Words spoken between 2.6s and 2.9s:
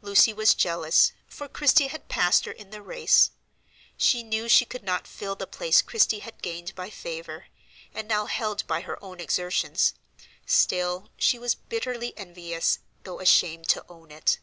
the